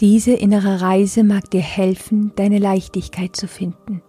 Diese 0.00 0.32
innere 0.32 0.82
Reise 0.82 1.24
mag 1.24 1.50
dir 1.50 1.62
helfen, 1.62 2.32
deine 2.36 2.58
Leichtigkeit 2.58 3.34
zu 3.34 3.48
finden, 3.48 4.02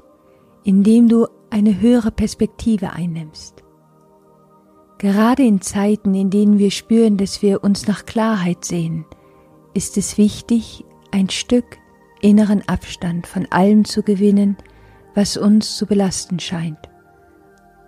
indem 0.65 1.07
du 1.07 1.27
eine 1.49 1.79
höhere 1.79 2.11
Perspektive 2.11 2.91
einnimmst. 2.91 3.63
Gerade 4.97 5.43
in 5.43 5.61
Zeiten, 5.61 6.13
in 6.13 6.29
denen 6.29 6.57
wir 6.57 6.71
spüren, 6.71 7.15
dass 7.15 7.41
wir 7.41 7.63
uns 7.63 7.87
nach 7.87 8.05
Klarheit 8.05 8.65
sehen, 8.65 9.05
ist 9.73 9.95
es 9.95 10.17
wichtig, 10.17 10.83
ein 11.11 11.29
Stück 11.29 11.77
inneren 12.19 12.67
Abstand 12.67 13.25
von 13.25 13.45
allem 13.49 13.85
zu 13.85 14.03
gewinnen, 14.03 14.57
was 15.15 15.37
uns 15.37 15.77
zu 15.77 15.85
belasten 15.85 16.39
scheint, 16.39 16.89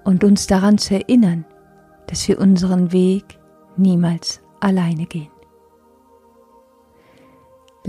und 0.05 0.23
uns 0.23 0.47
daran 0.47 0.77
zu 0.77 0.93
erinnern, 0.95 1.45
dass 2.07 2.27
wir 2.29 2.39
unseren 2.39 2.93
Weg 2.93 3.39
niemals 3.75 4.41
alleine 4.61 5.05
gehen. 5.05 5.29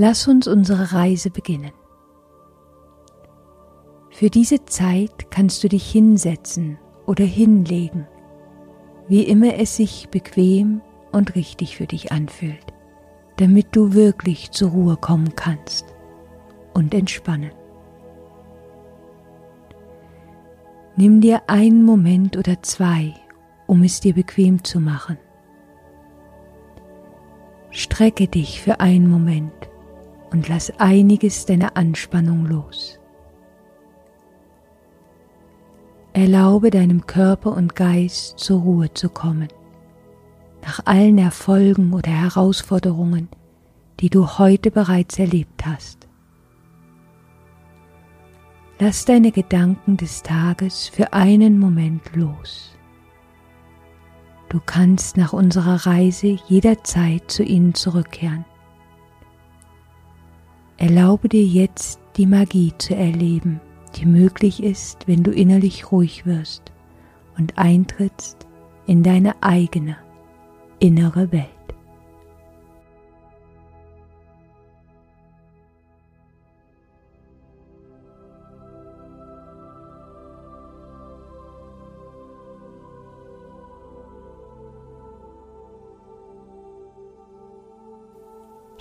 Lass 0.02 0.26
uns 0.28 0.48
unsere 0.48 0.94
Reise 0.94 1.28
beginnen. 1.28 1.72
Für 4.08 4.30
diese 4.30 4.64
Zeit 4.64 5.30
kannst 5.30 5.62
du 5.62 5.68
dich 5.68 5.90
hinsetzen 5.90 6.78
oder 7.04 7.24
hinlegen, 7.24 8.08
wie 9.08 9.24
immer 9.24 9.56
es 9.56 9.76
sich 9.76 10.08
bequem 10.08 10.80
und 11.12 11.34
richtig 11.34 11.76
für 11.76 11.86
dich 11.86 12.12
anfühlt, 12.12 12.64
damit 13.36 13.76
du 13.76 13.92
wirklich 13.92 14.52
zur 14.52 14.70
Ruhe 14.70 14.96
kommen 14.96 15.36
kannst 15.36 15.84
und 16.72 16.94
entspannen. 16.94 17.52
Nimm 20.96 21.20
dir 21.20 21.42
einen 21.46 21.84
Moment 21.84 22.38
oder 22.38 22.62
zwei, 22.62 23.12
um 23.66 23.82
es 23.82 24.00
dir 24.00 24.14
bequem 24.14 24.64
zu 24.64 24.80
machen. 24.80 25.18
Strecke 27.70 28.28
dich 28.28 28.62
für 28.62 28.80
einen 28.80 29.06
Moment 29.06 29.69
und 30.30 30.48
lass 30.48 30.70
einiges 30.78 31.46
deiner 31.46 31.76
Anspannung 31.76 32.46
los. 32.46 32.98
Erlaube 36.12 36.70
deinem 36.70 37.06
Körper 37.06 37.56
und 37.56 37.76
Geist 37.76 38.38
zur 38.38 38.60
Ruhe 38.60 38.92
zu 38.92 39.08
kommen, 39.08 39.48
nach 40.62 40.80
allen 40.84 41.18
Erfolgen 41.18 41.92
oder 41.92 42.10
Herausforderungen, 42.10 43.28
die 44.00 44.10
du 44.10 44.38
heute 44.38 44.70
bereits 44.70 45.18
erlebt 45.18 45.64
hast. 45.64 46.08
Lass 48.78 49.04
deine 49.04 49.30
Gedanken 49.30 49.98
des 49.98 50.22
Tages 50.22 50.88
für 50.88 51.12
einen 51.12 51.58
Moment 51.58 52.16
los. 52.16 52.74
Du 54.48 54.58
kannst 54.64 55.16
nach 55.16 55.32
unserer 55.32 55.86
Reise 55.86 56.38
jederzeit 56.48 57.30
zu 57.30 57.44
ihnen 57.44 57.74
zurückkehren. 57.74 58.44
Erlaube 60.80 61.28
dir 61.28 61.44
jetzt 61.44 62.00
die 62.16 62.24
Magie 62.24 62.72
zu 62.78 62.96
erleben, 62.96 63.60
die 63.96 64.06
möglich 64.06 64.62
ist, 64.62 65.06
wenn 65.06 65.22
du 65.22 65.30
innerlich 65.30 65.92
ruhig 65.92 66.24
wirst 66.24 66.72
und 67.36 67.58
eintrittst 67.58 68.46
in 68.86 69.02
deine 69.02 69.42
eigene 69.42 69.98
innere 70.78 71.30
Welt. 71.32 71.59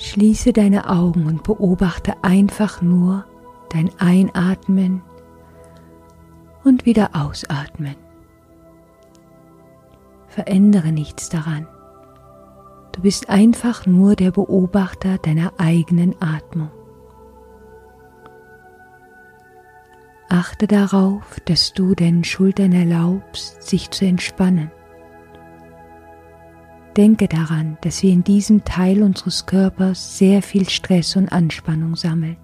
Schließe 0.09 0.53
deine 0.53 0.89
Augen 0.89 1.27
und 1.27 1.43
beobachte 1.43 2.23
einfach 2.23 2.81
nur 2.81 3.25
dein 3.69 3.91
Einatmen 3.99 5.03
und 6.63 6.87
wieder 6.87 7.11
Ausatmen. 7.13 7.95
Verändere 10.27 10.91
nichts 10.91 11.29
daran. 11.29 11.67
Du 12.91 13.01
bist 13.01 13.29
einfach 13.29 13.85
nur 13.85 14.15
der 14.15 14.31
Beobachter 14.31 15.19
deiner 15.19 15.53
eigenen 15.59 16.19
Atmung. 16.19 16.71
Achte 20.27 20.65
darauf, 20.65 21.39
dass 21.45 21.73
du 21.73 21.93
deinen 21.93 22.23
Schultern 22.23 22.71
erlaubst, 22.71 23.61
sich 23.61 23.91
zu 23.91 24.05
entspannen. 24.05 24.71
Denke 26.99 27.29
daran, 27.29 27.77
dass 27.79 28.03
wir 28.03 28.11
in 28.11 28.25
diesem 28.25 28.65
Teil 28.65 29.03
unseres 29.03 29.45
Körpers 29.45 30.17
sehr 30.17 30.41
viel 30.41 30.67
Stress 30.67 31.15
und 31.15 31.31
Anspannung 31.31 31.95
sammeln. 31.95 32.35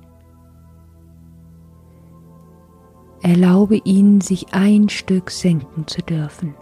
Erlaube 3.22 3.82
ihnen, 3.84 4.22
sich 4.22 4.54
ein 4.54 4.88
Stück 4.88 5.30
senken 5.30 5.88
zu 5.88 6.02
dürfen. 6.02 6.56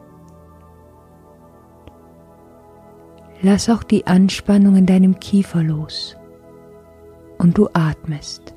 Lass 3.43 3.69
auch 3.69 3.83
die 3.83 4.07
Anspannung 4.07 4.75
in 4.75 4.87
deinem 4.87 5.19
Kiefer 5.19 5.61
los 5.61 6.17
und 7.37 7.59
du 7.59 7.69
atmest. 7.73 8.55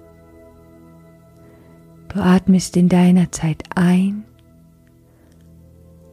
Du 2.09 2.21
atmest 2.21 2.75
in 2.79 2.89
deiner 2.89 3.31
Zeit 3.33 3.65
ein 3.75 4.25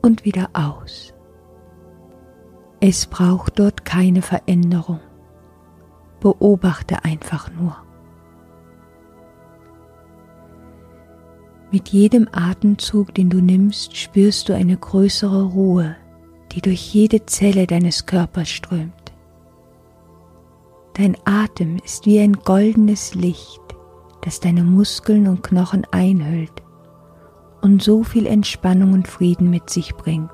und 0.01 0.25
wieder 0.25 0.49
aus. 0.51 1.12
Es 2.85 3.05
braucht 3.05 3.59
dort 3.59 3.85
keine 3.85 4.21
Veränderung. 4.21 4.99
Beobachte 6.19 7.05
einfach 7.05 7.49
nur. 7.49 7.77
Mit 11.71 11.87
jedem 11.87 12.27
Atemzug, 12.33 13.15
den 13.15 13.29
du 13.29 13.37
nimmst, 13.37 13.95
spürst 13.95 14.49
du 14.49 14.53
eine 14.53 14.75
größere 14.75 15.43
Ruhe, 15.43 15.95
die 16.51 16.59
durch 16.59 16.93
jede 16.93 17.25
Zelle 17.25 17.67
deines 17.67 18.05
Körpers 18.05 18.49
strömt. 18.49 19.13
Dein 20.95 21.15
Atem 21.23 21.77
ist 21.85 22.05
wie 22.05 22.19
ein 22.19 22.33
goldenes 22.33 23.15
Licht, 23.15 23.61
das 24.23 24.41
deine 24.41 24.65
Muskeln 24.65 25.29
und 25.29 25.41
Knochen 25.41 25.87
einhüllt 25.91 26.61
und 27.61 27.81
so 27.81 28.03
viel 28.03 28.27
Entspannung 28.27 28.91
und 28.91 29.07
Frieden 29.07 29.49
mit 29.49 29.69
sich 29.69 29.95
bringt, 29.95 30.29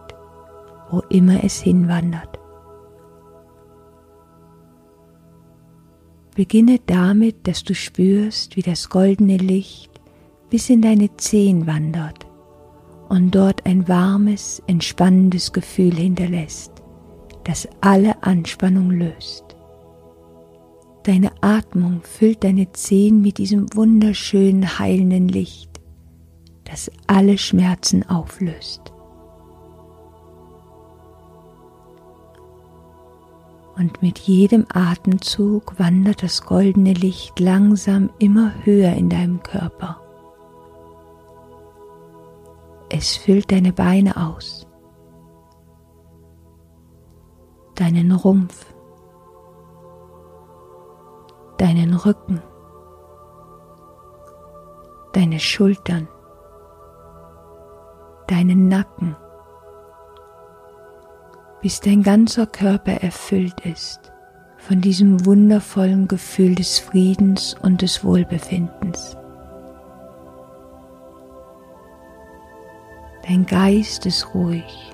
wo 0.89 1.01
immer 1.09 1.43
es 1.43 1.61
hinwandert. 1.61 2.38
Beginne 6.35 6.79
damit, 6.85 7.47
dass 7.47 7.63
du 7.63 7.75
spürst, 7.75 8.55
wie 8.55 8.61
das 8.61 8.89
goldene 8.89 9.37
Licht 9.37 9.89
bis 10.49 10.69
in 10.69 10.81
deine 10.81 11.15
Zehen 11.17 11.67
wandert 11.67 12.25
und 13.09 13.33
dort 13.33 13.65
ein 13.65 13.87
warmes, 13.87 14.61
entspannendes 14.67 15.51
Gefühl 15.51 15.95
hinterlässt, 15.95 16.71
das 17.43 17.67
alle 17.81 18.23
Anspannung 18.23 18.91
löst. 18.91 19.43
Deine 21.03 21.31
Atmung 21.41 22.01
füllt 22.03 22.43
deine 22.43 22.71
Zehen 22.71 23.21
mit 23.21 23.37
diesem 23.37 23.65
wunderschönen, 23.73 24.79
heilenden 24.79 25.27
Licht, 25.27 25.79
das 26.65 26.91
alle 27.07 27.37
Schmerzen 27.37 28.07
auflöst. 28.07 28.93
Und 33.79 34.01
mit 34.01 34.19
jedem 34.19 34.65
Atemzug 34.73 35.79
wandert 35.79 36.21
das 36.21 36.43
goldene 36.43 36.91
Licht 36.91 37.39
langsam 37.39 38.09
immer 38.19 38.51
höher 38.65 38.91
in 38.93 39.09
deinem 39.09 39.41
Körper. 39.41 40.01
Es 42.89 43.15
füllt 43.15 43.51
deine 43.51 43.71
Beine 43.71 44.17
aus, 44.17 44.67
deinen 47.75 48.11
Rumpf, 48.11 48.65
deinen 51.57 51.93
Rücken, 51.93 52.41
deine 55.13 55.39
Schultern, 55.39 56.09
deinen 58.27 58.67
Nacken 58.67 59.15
bis 61.61 61.81
dein 61.81 62.03
ganzer 62.03 62.45
Körper 62.47 62.93
erfüllt 62.93 63.59
ist 63.65 64.11
von 64.57 64.81
diesem 64.81 65.25
wundervollen 65.25 66.07
Gefühl 66.07 66.53
des 66.53 66.79
Friedens 66.79 67.55
und 67.61 67.81
des 67.81 68.03
Wohlbefindens. 68.03 69.17
Dein 73.27 73.45
Geist 73.45 74.05
ist 74.05 74.33
ruhig 74.33 74.93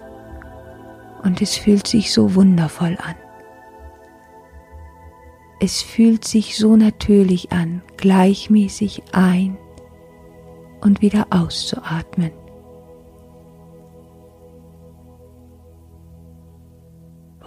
und 1.23 1.41
es 1.41 1.57
fühlt 1.57 1.87
sich 1.87 2.13
so 2.13 2.35
wundervoll 2.35 2.97
an. 3.01 3.15
Es 5.59 5.81
fühlt 5.81 6.25
sich 6.25 6.57
so 6.57 6.75
natürlich 6.75 7.51
an, 7.51 7.81
gleichmäßig 7.97 9.03
ein 9.13 9.57
und 10.81 11.01
wieder 11.01 11.27
auszuatmen. 11.31 12.31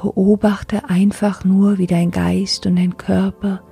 Beobachte 0.01 0.89
einfach 0.89 1.45
nur, 1.45 1.79
wie 1.79 1.87
dein 1.87 2.11
Geist 2.11 2.67
und 2.67 2.77
dein 2.77 2.97
Körper 2.97 3.63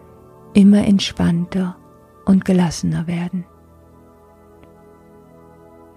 immer 0.55 0.85
entspannter 0.87 1.77
und 2.25 2.45
gelassener 2.45 3.07
werden. 3.07 3.45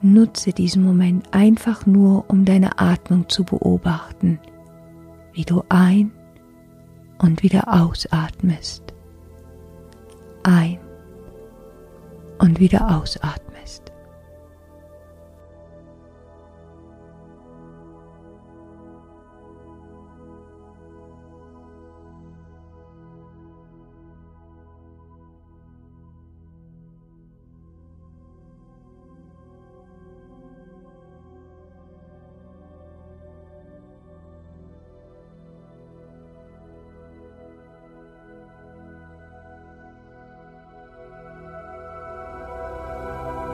Nutze 0.01 0.53
diesen 0.53 0.83
Moment 0.83 1.33
einfach 1.33 1.85
nur, 1.85 2.29
um 2.29 2.45
deine 2.45 2.79
Atmung 2.79 3.27
zu 3.27 3.43
beobachten, 3.43 4.39
wie 5.33 5.43
du 5.43 5.63
ein 5.67 6.11
und 7.17 7.43
wieder 7.43 7.67
ausatmest. 7.67 8.83
Ein 10.43 10.79
und 12.37 12.59
wieder 12.59 12.95
ausatmest. 12.95 13.48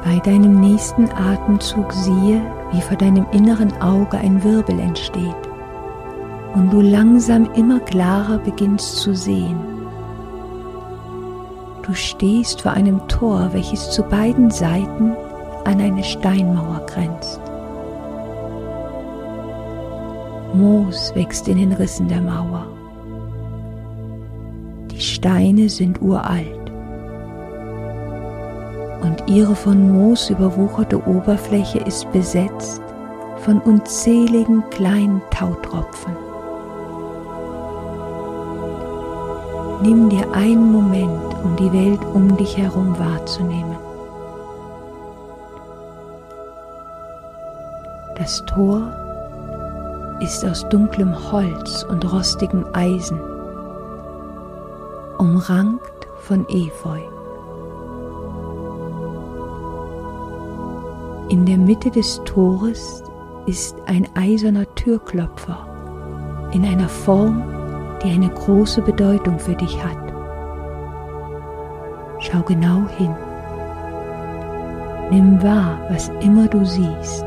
Bei 0.05 0.19
deinem 0.19 0.61
nächsten 0.61 1.09
Atemzug 1.09 1.91
siehe, 1.91 2.39
wie 2.71 2.81
vor 2.81 2.95
deinem 2.95 3.25
inneren 3.31 3.73
Auge 3.81 4.19
ein 4.19 4.43
Wirbel 4.43 4.79
entsteht 4.79 5.33
und 6.53 6.71
du 6.71 6.79
langsam 6.79 7.49
immer 7.55 7.79
klarer 7.79 8.37
beginnst 8.37 8.97
zu 8.97 9.15
sehen. 9.15 9.57
Du 11.81 11.95
stehst 11.95 12.61
vor 12.61 12.73
einem 12.73 13.07
Tor, 13.07 13.49
welches 13.51 13.89
zu 13.89 14.03
beiden 14.03 14.51
Seiten 14.51 15.15
an 15.65 15.81
eine 15.81 16.03
Steinmauer 16.03 16.85
grenzt. 16.85 17.41
Moos 20.53 21.15
wächst 21.15 21.47
in 21.47 21.57
den 21.57 21.71
Rissen 21.73 22.07
der 22.07 22.21
Mauer. 22.21 22.67
Die 24.91 25.01
Steine 25.01 25.67
sind 25.67 25.99
uralt 25.99 26.64
und 29.15 29.29
ihre 29.29 29.55
von 29.55 29.91
Moos 29.91 30.29
überwucherte 30.29 30.97
Oberfläche 31.07 31.79
ist 31.79 32.11
besetzt 32.11 32.81
von 33.37 33.61
unzähligen 33.61 34.63
kleinen 34.71 35.21
Tautropfen. 35.29 36.13
Nimm 39.81 40.09
dir 40.09 40.29
einen 40.33 40.71
Moment, 40.71 41.33
um 41.43 41.55
die 41.55 41.71
Welt 41.71 41.99
um 42.13 42.35
dich 42.35 42.57
herum 42.57 42.97
wahrzunehmen. 42.97 43.77
Das 48.17 48.43
Tor 48.45 48.91
ist 50.19 50.43
aus 50.43 50.67
dunklem 50.69 51.13
Holz 51.31 51.83
und 51.83 52.11
rostigem 52.11 52.65
Eisen, 52.73 53.19
umrankt 55.19 56.07
von 56.21 56.45
Efeu. 56.49 57.14
In 61.27 61.43
der 61.43 61.57
Mitte 61.57 61.89
des 61.89 62.21
Tores 62.23 63.03
ist 63.47 63.75
ein 63.87 64.07
eiserner 64.13 64.65
Türklopfer 64.75 66.49
in 66.53 66.63
einer 66.63 66.87
Form, 66.87 67.41
die 68.03 68.11
eine 68.11 68.29
große 68.29 68.83
Bedeutung 68.83 69.39
für 69.39 69.55
dich 69.55 69.83
hat. 69.83 69.97
Schau 72.19 72.41
genau 72.43 72.87
hin. 72.97 73.15
Nimm 75.09 75.41
wahr, 75.41 75.79
was 75.89 76.09
immer 76.21 76.47
du 76.47 76.63
siehst. 76.63 77.25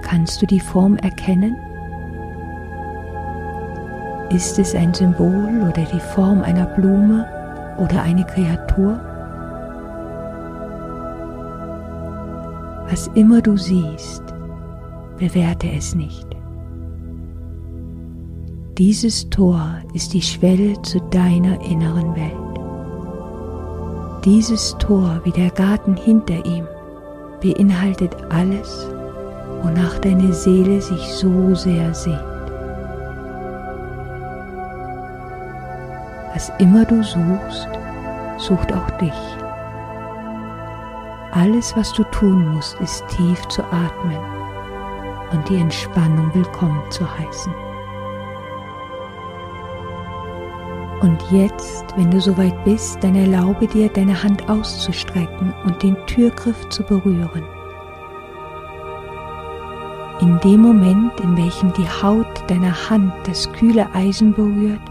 Kannst 0.00 0.40
du 0.40 0.46
die 0.46 0.60
Form 0.60 0.96
erkennen? 0.96 1.58
Ist 4.30 4.58
es 4.58 4.74
ein 4.74 4.94
Symbol 4.94 5.60
oder 5.68 5.84
die 5.92 6.00
Form 6.00 6.40
einer 6.40 6.64
Blume 6.64 7.26
oder 7.76 8.02
eine 8.02 8.24
Kreatur? 8.24 9.11
Was 12.92 13.06
immer 13.14 13.40
du 13.40 13.56
siehst, 13.56 14.22
bewerte 15.16 15.66
es 15.66 15.94
nicht. 15.94 16.26
Dieses 18.76 19.30
Tor 19.30 19.78
ist 19.94 20.12
die 20.12 20.20
Schwelle 20.20 20.74
zu 20.82 21.00
deiner 21.08 21.58
inneren 21.62 22.14
Welt. 22.14 22.60
Dieses 24.26 24.76
Tor 24.76 25.22
wie 25.24 25.30
der 25.30 25.48
Garten 25.52 25.96
hinter 25.96 26.44
ihm 26.44 26.68
beinhaltet 27.40 28.14
alles, 28.28 28.86
wonach 29.62 29.98
deine 30.00 30.34
Seele 30.34 30.82
sich 30.82 31.00
so 31.14 31.54
sehr 31.54 31.94
sehnt. 31.94 32.20
Was 36.34 36.52
immer 36.58 36.84
du 36.84 37.02
suchst, 37.02 37.68
sucht 38.36 38.70
auch 38.70 38.90
dich. 38.98 39.31
Alles, 41.34 41.74
was 41.74 41.90
du 41.94 42.04
tun 42.04 42.52
musst, 42.52 42.78
ist 42.80 43.08
tief 43.08 43.48
zu 43.48 43.64
atmen 43.64 44.18
und 45.32 45.48
die 45.48 45.56
Entspannung 45.56 46.30
willkommen 46.34 46.82
zu 46.90 47.10
heißen. 47.10 47.54
Und 51.00 51.22
jetzt, 51.30 51.86
wenn 51.96 52.10
du 52.10 52.20
soweit 52.20 52.62
bist, 52.66 53.02
dann 53.02 53.14
erlaube 53.14 53.66
dir, 53.66 53.88
deine 53.88 54.22
Hand 54.22 54.46
auszustrecken 54.50 55.54
und 55.64 55.82
den 55.82 55.96
Türgriff 56.06 56.68
zu 56.68 56.82
berühren. 56.82 57.44
In 60.20 60.38
dem 60.40 60.60
Moment, 60.60 61.18
in 61.18 61.34
welchem 61.38 61.72
die 61.72 61.88
Haut 61.88 62.50
deiner 62.50 62.90
Hand 62.90 63.10
das 63.24 63.50
kühle 63.54 63.88
Eisen 63.94 64.34
berührt, 64.34 64.82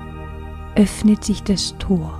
öffnet 0.75 1.23
sich 1.23 1.43
das 1.43 1.77
Tor 1.77 2.11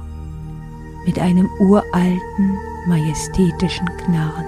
mit 1.08 1.18
einem 1.18 1.50
uralten, 1.60 2.60
majestätischen 2.88 3.86
Knarren. 3.98 4.46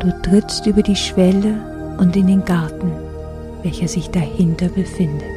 Du 0.00 0.10
trittst 0.22 0.66
über 0.66 0.82
die 0.82 0.96
Schwelle 0.96 1.96
und 1.98 2.16
in 2.16 2.26
den 2.26 2.44
Garten, 2.44 2.92
welcher 3.62 3.88
sich 3.88 4.10
dahinter 4.10 4.68
befindet. 4.68 5.31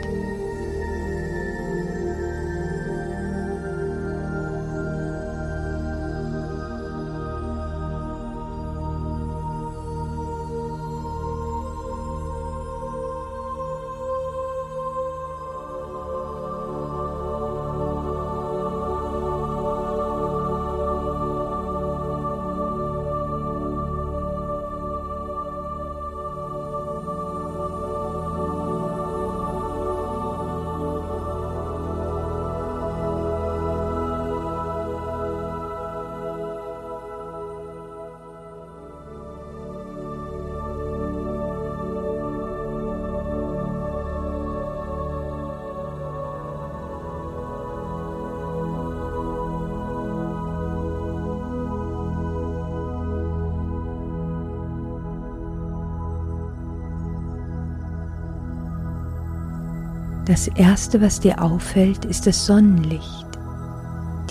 Das 60.25 60.47
Erste, 60.47 61.01
was 61.01 61.19
dir 61.19 61.39
auffällt, 61.39 62.03
ist 62.03 62.25
das 62.25 62.47
Sonnenlicht, 62.47 63.27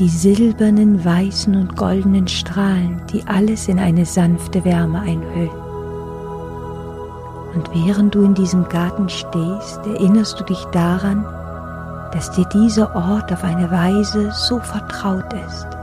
die 0.01 0.09
silbernen, 0.09 1.05
weißen 1.05 1.55
und 1.55 1.77
goldenen 1.77 2.27
Strahlen, 2.27 3.01
die 3.13 3.23
alles 3.29 3.69
in 3.69 3.79
eine 3.79 4.05
sanfte 4.05 4.65
Wärme 4.65 5.01
einhüllen. 5.01 5.51
Und 7.55 7.71
während 7.73 8.13
du 8.13 8.23
in 8.25 8.35
diesem 8.35 8.69
Garten 8.69 9.09
stehst, 9.09 9.87
erinnerst 9.87 10.41
du 10.41 10.45
dich 10.45 10.65
daran, 10.73 11.25
dass 12.13 12.33
dir 12.33 12.47
dieser 12.47 12.93
Ort 12.97 13.33
auf 13.33 13.45
eine 13.45 13.71
Weise 13.71 14.33
so 14.33 14.59
vertraut 14.59 15.33
ist. 15.47 15.74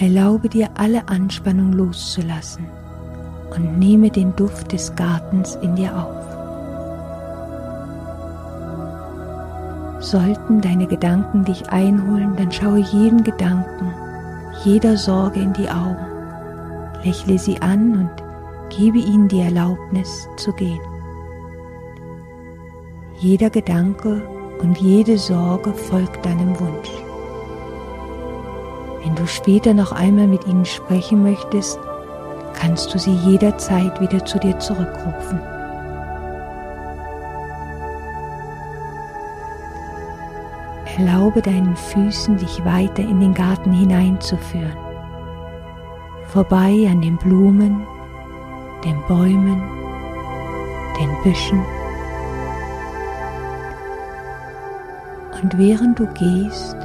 Erlaube 0.00 0.48
dir 0.48 0.68
alle 0.76 1.08
Anspannung 1.08 1.72
loszulassen 1.72 2.64
und 3.56 3.80
nehme 3.80 4.10
den 4.10 4.36
Duft 4.36 4.70
des 4.70 4.94
Gartens 4.94 5.56
in 5.56 5.74
dir 5.74 5.90
auf. 5.96 6.24
Sollten 10.00 10.60
deine 10.60 10.86
Gedanken 10.86 11.44
dich 11.44 11.68
einholen, 11.70 12.36
dann 12.36 12.52
schaue 12.52 12.78
jeden 12.78 13.24
Gedanken, 13.24 13.92
jeder 14.62 14.96
Sorge 14.96 15.40
in 15.40 15.52
die 15.54 15.68
Augen, 15.68 16.06
lächle 17.02 17.36
sie 17.36 17.60
an 17.60 17.98
und 17.98 18.10
gebe 18.78 18.98
ihnen 18.98 19.26
die 19.26 19.40
Erlaubnis 19.40 20.28
zu 20.36 20.52
gehen. 20.52 20.80
Jeder 23.18 23.50
Gedanke 23.50 24.22
und 24.62 24.78
jede 24.78 25.18
Sorge 25.18 25.72
folgt 25.72 26.24
deinem 26.24 26.56
Wunsch. 26.60 27.07
Wenn 29.08 29.16
du 29.16 29.26
später 29.26 29.72
noch 29.72 29.92
einmal 29.92 30.26
mit 30.26 30.46
ihnen 30.46 30.66
sprechen 30.66 31.22
möchtest, 31.22 31.78
kannst 32.52 32.92
du 32.92 32.98
sie 32.98 33.14
jederzeit 33.14 33.98
wieder 34.02 34.22
zu 34.26 34.38
dir 34.38 34.58
zurückrufen. 34.58 35.40
Erlaube 40.98 41.40
deinen 41.40 41.74
Füßen, 41.74 42.36
dich 42.36 42.62
weiter 42.66 43.02
in 43.02 43.18
den 43.20 43.32
Garten 43.32 43.72
hineinzuführen, 43.72 44.76
vorbei 46.26 46.86
an 46.90 47.00
den 47.00 47.16
Blumen, 47.16 47.86
den 48.84 49.02
Bäumen, 49.08 49.62
den 51.00 51.22
Büschen. 51.22 51.64
Und 55.42 55.56
während 55.56 55.98
du 55.98 56.06
gehst, 56.08 56.76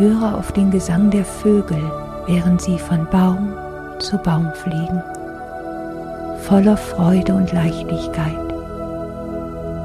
höre 0.00 0.34
auf 0.34 0.50
den 0.52 0.70
Gesang 0.70 1.10
der 1.10 1.26
Vögel, 1.26 1.78
während 2.26 2.62
sie 2.62 2.78
von 2.78 3.06
Baum 3.10 3.52
zu 3.98 4.16
Baum 4.16 4.50
fliegen, 4.54 5.02
voller 6.38 6.78
Freude 6.78 7.34
und 7.34 7.52
Leichtigkeit. 7.52 8.52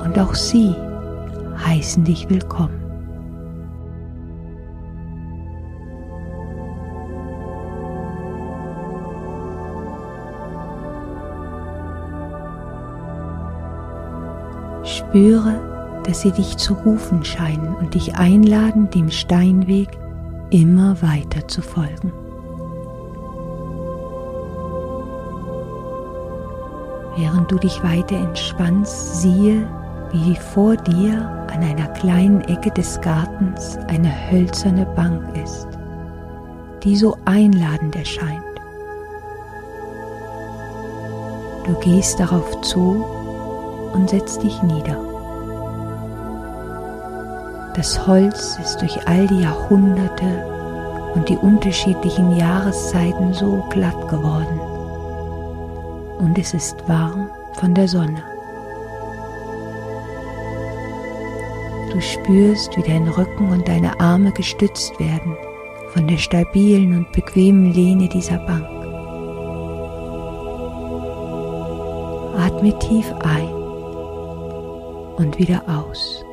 Und 0.05 0.17
auch 0.17 0.33
sie 0.33 0.73
heißen 1.65 2.05
dich 2.05 2.29
willkommen. 2.29 2.81
Spüre, 14.85 15.59
dass 16.05 16.21
sie 16.21 16.31
dich 16.31 16.55
zu 16.55 16.73
rufen 16.73 17.25
scheinen 17.25 17.75
und 17.75 17.95
dich 17.95 18.15
einladen, 18.15 18.89
dem 18.91 19.11
Steinweg 19.11 19.89
immer 20.49 21.01
weiter 21.01 21.47
zu 21.47 21.61
folgen. 21.61 22.11
Während 27.17 27.49
du 27.49 27.57
dich 27.57 27.81
weiter 27.81 28.17
entspannst, 28.17 29.21
siehe, 29.21 29.67
wie 30.11 30.35
vor 30.35 30.75
dir 30.75 31.29
an 31.53 31.63
einer 31.63 31.87
kleinen 31.89 32.41
Ecke 32.41 32.71
des 32.71 32.99
Gartens 33.01 33.77
eine 33.87 34.11
hölzerne 34.31 34.85
Bank 34.85 35.23
ist, 35.37 35.67
die 36.83 36.95
so 36.95 37.17
einladend 37.25 37.95
erscheint. 37.95 38.43
Du 41.65 41.73
gehst 41.79 42.19
darauf 42.19 42.61
zu 42.61 43.03
und 43.93 44.09
setzt 44.09 44.43
dich 44.43 44.61
nieder. 44.61 45.14
Das 47.75 48.07
Holz 48.07 48.57
ist 48.63 48.81
durch 48.81 49.05
all 49.05 49.27
die 49.27 49.41
Jahrhunderte 49.41 51.11
und 51.13 51.27
die 51.27 51.35
unterschiedlichen 51.35 52.37
Jahreszeiten 52.37 53.33
so 53.33 53.65
glatt 53.69 54.07
geworden. 54.07 54.59
Und 56.19 56.37
es 56.37 56.53
ist 56.53 56.77
warm 56.87 57.29
von 57.53 57.73
der 57.73 57.89
Sonne. 57.89 58.23
Du 61.91 61.99
spürst, 61.99 62.75
wie 62.77 62.83
dein 62.83 63.07
Rücken 63.09 63.51
und 63.51 63.67
deine 63.67 63.99
Arme 63.99 64.31
gestützt 64.31 64.97
werden 64.99 65.35
von 65.93 66.07
der 66.07 66.17
stabilen 66.17 66.97
und 66.97 67.11
bequemen 67.13 67.73
Lehne 67.73 68.09
dieser 68.09 68.37
Bank. 68.39 68.67
Atme 72.37 72.77
tief 72.79 73.13
ein 73.23 73.49
und 75.17 75.37
wieder 75.37 75.61
aus. 75.67 76.24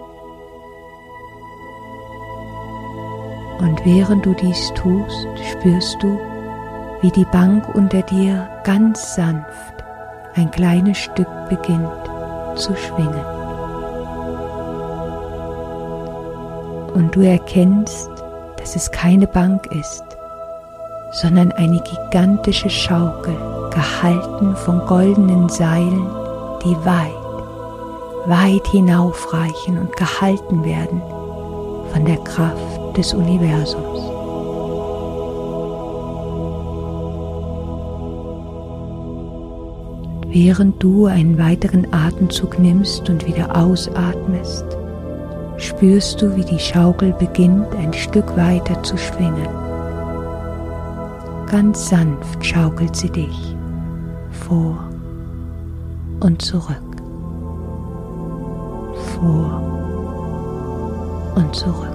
Und 3.63 3.85
während 3.85 4.27
du 4.27 4.35
dies 4.35 4.73
tust, 4.75 5.29
spürst 5.53 5.97
du, 6.03 6.19
wie 7.01 7.11
die 7.13 7.25
Bank 7.27 7.75
unter 7.75 8.03
dir 8.03 8.49
ganz 8.65 9.15
sanft 9.15 9.73
ein 10.35 10.51
kleines 10.51 10.99
Stück 10.99 11.29
beginnt 11.49 11.89
zu 12.57 12.75
schwingen. 12.75 13.25
Und 16.95 17.15
du 17.15 17.21
erkennst, 17.21 18.11
dass 18.57 18.77
es 18.77 18.91
keine 18.91 19.27
Bank 19.27 19.67
ist, 19.67 20.05
sondern 21.13 21.53
eine 21.53 21.81
gigantische 21.81 22.71
Schaukel, 22.71 23.37
gehalten 23.71 24.55
von 24.57 24.85
goldenen 24.87 25.49
Seilen, 25.49 26.07
die 26.65 26.77
weit, 26.85 28.27
weit 28.27 28.67
hinaufreichen 28.67 29.79
und 29.79 29.97
gehalten 29.97 30.65
werden 30.65 31.01
von 31.93 32.05
der 32.05 32.19
Kraft 32.19 32.82
des 32.93 33.15
Universums. 33.15 34.01
Während 40.29 40.83
du 40.83 41.07
einen 41.07 41.37
weiteren 41.37 41.93
Atemzug 41.93 42.59
nimmst 42.59 43.11
und 43.11 43.27
wieder 43.27 43.55
ausatmest, 43.55 44.65
spürst 45.59 46.23
du, 46.23 46.35
wie 46.35 46.45
die 46.45 46.59
Schaukel 46.59 47.13
beginnt 47.13 47.75
ein 47.77 47.93
Stück 47.93 48.35
weiter 48.37 48.83
zu 48.83 48.97
schwingen. 48.97 49.49
Ganz 51.51 51.91
sanft 51.91 52.45
schaukelt 52.45 52.97
sie 52.97 53.11
dich 53.11 53.57
vor 54.31 54.79
und 56.21 56.41
zurück, 56.41 56.97
vor 59.19 59.61
und 61.37 61.55
zurück. 61.55 61.92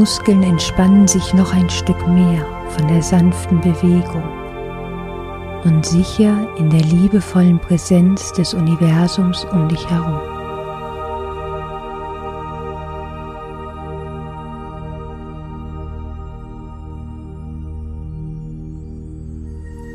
Muskeln 0.00 0.42
entspannen 0.42 1.06
sich 1.06 1.34
noch 1.34 1.52
ein 1.52 1.68
Stück 1.68 2.08
mehr 2.08 2.46
von 2.70 2.88
der 2.88 3.02
sanften 3.02 3.60
Bewegung. 3.60 4.24
Und 5.64 5.84
sicher 5.84 6.48
in 6.56 6.70
der 6.70 6.80
liebevollen 6.80 7.58
Präsenz 7.58 8.32
des 8.32 8.54
Universums 8.54 9.44
um 9.52 9.68
dich 9.68 9.86
herum. 9.90 10.18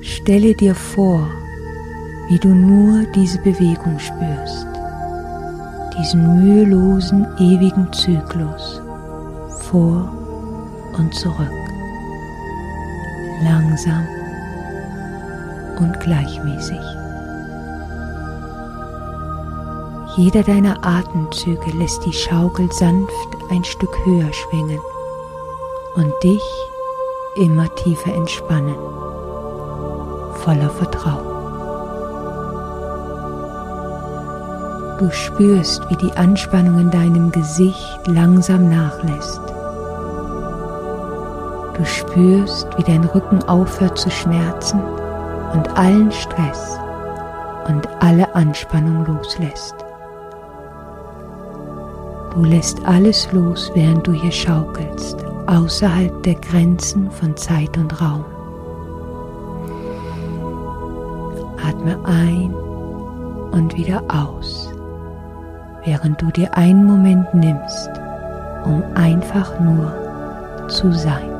Stelle 0.04 0.54
dir 0.54 0.76
vor, 0.76 1.28
wie 2.30 2.38
du 2.38 2.50
nur 2.50 3.06
diese 3.16 3.40
Bewegung 3.40 3.98
spürst, 3.98 4.68
diesen 5.98 6.44
mühelosen, 6.44 7.26
ewigen 7.40 7.92
Zyklus 7.92 8.85
vor 9.70 10.10
und 10.98 11.14
zurück, 11.14 11.52
langsam 13.44 14.08
und 15.80 16.00
gleichmäßig. 16.00 16.80
Jeder 20.18 20.44
deiner 20.44 20.78
Atemzüge 20.86 21.72
lässt 21.72 22.06
die 22.06 22.14
Schaukel 22.14 22.72
sanft 22.72 23.12
ein 23.50 23.64
Stück 23.66 23.94
höher 24.06 24.32
schwingen 24.32 24.80
und 25.96 26.14
dich 26.24 26.44
immer 27.36 27.74
tiefer 27.76 28.14
entspannen, 28.14 28.76
voller 30.36 30.70
Vertrauen. 30.70 31.36
Du 35.00 35.12
spürst, 35.12 35.82
wie 35.90 35.98
die 35.98 36.14
Anspannung 36.14 36.80
in 36.80 36.92
deinem 36.92 37.32
Gesicht 37.32 38.08
langsam 38.08 38.70
nachlässt. 38.70 39.45
Du 41.78 41.86
spürst, 41.86 42.68
wie 42.78 42.84
dein 42.84 43.04
Rücken 43.04 43.44
aufhört 43.44 43.98
zu 43.98 44.10
schmerzen 44.10 44.82
und 45.54 45.70
allen 45.78 46.12
Stress 46.12 46.80
und 47.68 47.88
alle 48.00 48.34
Anspannung 48.36 49.06
loslässt. 49.06 49.76
Du 52.34 52.44
lässt 52.44 52.86
alles 52.86 53.32
los, 53.32 53.72
während 53.74 54.06
du 54.06 54.14
hier 54.14 54.32
schaukelst, 54.32 55.26
außerhalb 55.48 56.24
der 56.24 56.36
Grenzen 56.36 57.10
von 57.12 57.36
Zeit 57.38 57.78
und 57.78 58.02
Raum. 58.02 58.26
Atme 61.66 61.98
ein 62.06 62.54
und 63.52 63.76
wieder 63.76 64.04
aus 64.10 64.76
während 65.86 66.22
du 66.22 66.32
dir 66.32 66.56
einen 66.58 66.86
Moment 66.86 67.34
nimmst, 67.34 67.90
um 68.66 68.84
einfach 68.96 69.60
nur 69.60 70.68
zu 70.68 70.92
sein. 70.92 71.35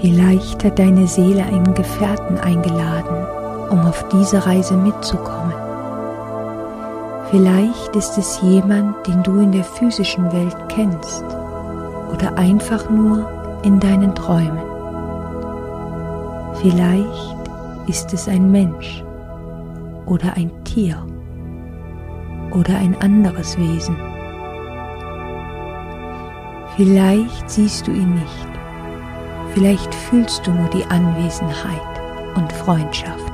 Vielleicht 0.00 0.62
hat 0.62 0.78
deine 0.78 1.08
Seele 1.08 1.42
einen 1.44 1.74
Gefährten 1.74 2.38
eingeladen, 2.38 3.16
um 3.70 3.80
auf 3.80 4.06
diese 4.10 4.46
Reise 4.46 4.76
mitzukommen. 4.76 5.52
Vielleicht 7.32 7.96
ist 7.96 8.16
es 8.16 8.40
jemand, 8.40 9.04
den 9.08 9.24
du 9.24 9.40
in 9.40 9.50
der 9.50 9.64
physischen 9.64 10.32
Welt 10.32 10.56
kennst 10.68 11.24
oder 12.14 12.38
einfach 12.38 12.88
nur 12.88 13.60
in 13.64 13.80
deinen 13.80 14.14
Träumen. 14.14 14.62
Vielleicht 16.62 17.48
ist 17.88 18.14
es 18.14 18.28
ein 18.28 18.52
Mensch 18.52 19.02
oder 20.06 20.32
ein 20.36 20.52
Tier 20.62 21.04
oder 22.52 22.76
ein 22.76 22.96
anderes 23.00 23.58
Wesen. 23.58 23.96
Vielleicht 26.76 27.50
siehst 27.50 27.88
du 27.88 27.90
ihn 27.90 28.14
nicht 28.14 28.48
Vielleicht 29.54 29.87
fühlst 30.08 30.46
du 30.46 30.52
nur 30.52 30.68
die 30.70 30.84
Anwesenheit 30.86 31.80
und 32.34 32.50
Freundschaft. 32.52 33.32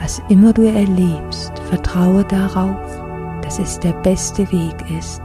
Was 0.00 0.22
immer 0.28 0.52
du 0.52 0.62
erlebst, 0.62 1.58
vertraue 1.70 2.24
darauf, 2.24 3.00
dass 3.42 3.58
es 3.58 3.80
der 3.80 3.92
beste 3.92 4.50
Weg 4.52 4.74
ist, 4.98 5.22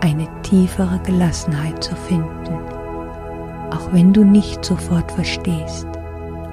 eine 0.00 0.28
tiefere 0.42 0.98
Gelassenheit 1.04 1.82
zu 1.82 1.94
finden, 1.94 2.58
auch 3.70 3.92
wenn 3.92 4.12
du 4.12 4.24
nicht 4.24 4.64
sofort 4.64 5.10
verstehst, 5.12 5.86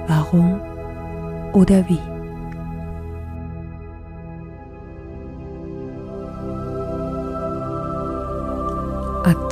warum 0.06 0.60
oder 1.52 1.88
wie. 1.88 2.13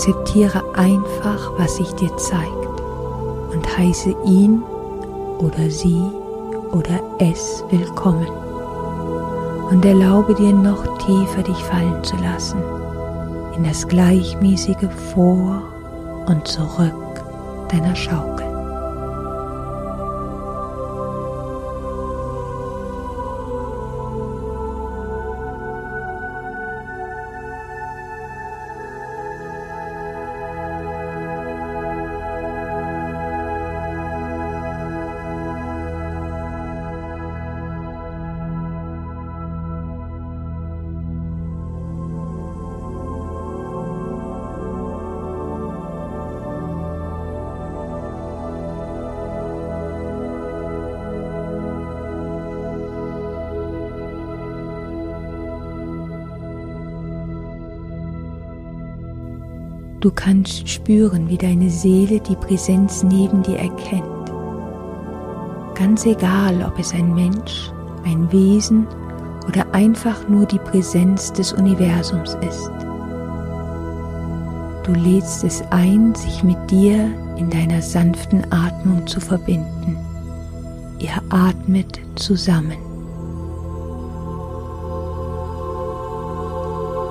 Akzeptiere 0.02 0.64
einfach, 0.74 1.52
was 1.58 1.76
sich 1.76 1.94
dir 1.94 2.16
zeigt 2.16 2.80
und 3.52 3.78
heiße 3.78 4.12
ihn 4.26 4.60
oder 5.38 5.70
sie 5.70 6.02
oder 6.72 6.98
es 7.20 7.62
willkommen. 7.70 8.26
Und 9.70 9.84
erlaube 9.84 10.34
dir 10.34 10.52
noch 10.52 10.98
tiefer 10.98 11.44
dich 11.44 11.56
fallen 11.58 12.02
zu 12.02 12.16
lassen 12.16 12.60
in 13.54 13.62
das 13.62 13.86
gleichmäßige 13.86 14.88
Vor 15.14 15.62
und 16.26 16.48
Zurück 16.48 17.22
deiner 17.68 17.94
Schaukel. 17.94 18.41
Du 60.02 60.10
kannst 60.10 60.68
spüren, 60.68 61.28
wie 61.28 61.38
deine 61.38 61.70
Seele 61.70 62.18
die 62.18 62.34
Präsenz 62.34 63.04
neben 63.04 63.40
dir 63.44 63.58
erkennt. 63.58 64.32
Ganz 65.76 66.04
egal, 66.04 66.60
ob 66.66 66.76
es 66.76 66.92
ein 66.92 67.14
Mensch, 67.14 67.70
ein 68.04 68.30
Wesen 68.32 68.88
oder 69.46 69.64
einfach 69.72 70.28
nur 70.28 70.44
die 70.44 70.58
Präsenz 70.58 71.32
des 71.32 71.52
Universums 71.52 72.36
ist. 72.40 72.68
Du 74.82 74.92
lädst 74.92 75.44
es 75.44 75.62
ein, 75.70 76.16
sich 76.16 76.42
mit 76.42 76.58
dir 76.68 77.08
in 77.36 77.48
deiner 77.48 77.80
sanften 77.80 78.42
Atmung 78.52 79.06
zu 79.06 79.20
verbinden. 79.20 79.96
Ihr 80.98 81.22
atmet 81.30 82.00
zusammen. 82.16 82.78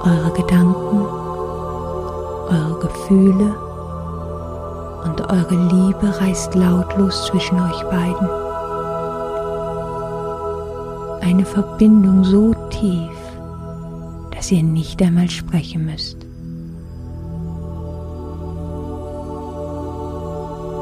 Eure 0.04 0.34
Gedanken 0.36 1.21
eure 2.52 2.80
Gefühle 2.80 3.56
und 5.06 5.22
eure 5.22 5.56
Liebe 5.56 6.22
reißt 6.22 6.54
lautlos 6.56 7.26
zwischen 7.28 7.60
euch 7.60 7.84
beiden. 7.84 8.30
Eine 11.22 11.46
Verbindung 11.46 12.24
so 12.24 12.54
tief, 12.70 13.12
dass 14.36 14.52
ihr 14.52 14.64
nicht 14.64 15.02
einmal 15.02 15.30
sprechen 15.30 15.86
müsst. 15.86 16.18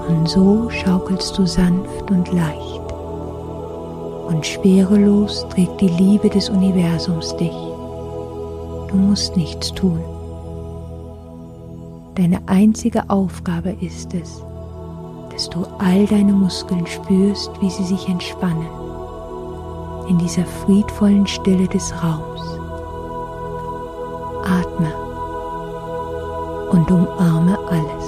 Und 0.07 0.27
so 0.27 0.69
schaukelst 0.71 1.37
du 1.37 1.45
sanft 1.45 2.09
und 2.09 2.31
leicht. 2.33 2.81
Und 4.27 4.45
schwerelos 4.45 5.47
trägt 5.49 5.81
die 5.81 5.87
Liebe 5.87 6.29
des 6.29 6.49
Universums 6.49 7.35
dich. 7.37 7.55
Du 8.89 8.95
musst 8.95 9.37
nichts 9.37 9.71
tun. 9.71 10.03
Deine 12.15 12.41
einzige 12.47 13.09
Aufgabe 13.09 13.75
ist 13.81 14.13
es, 14.13 14.43
dass 15.31 15.49
du 15.49 15.65
all 15.77 16.05
deine 16.05 16.33
Muskeln 16.33 16.85
spürst, 16.85 17.51
wie 17.61 17.69
sie 17.69 17.85
sich 17.85 18.07
entspannen 18.09 18.67
in 20.09 20.17
dieser 20.17 20.43
friedvollen 20.45 21.27
Stille 21.27 21.67
des 21.67 21.93
Raums. 22.03 22.41
Atme 24.43 24.91
und 26.71 26.89
umarme 26.89 27.57
alles. 27.69 27.98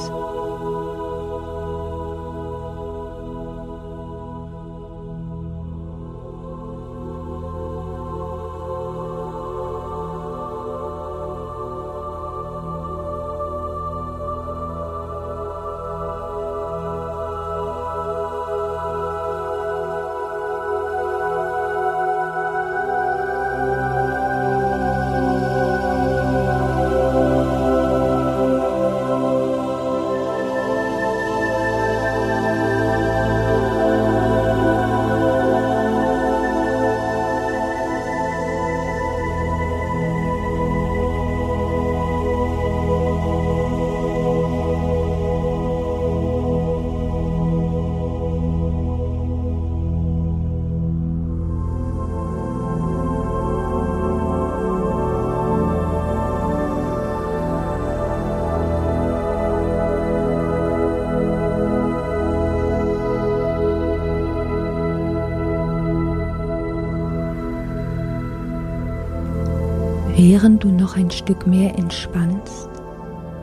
Während 70.41 70.63
du 70.63 70.69
noch 70.69 70.97
ein 70.97 71.12
Stück 71.12 71.45
mehr 71.45 71.77
entspannst, 71.77 72.67